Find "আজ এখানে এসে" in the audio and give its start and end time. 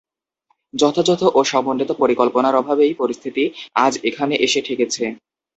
3.85-4.59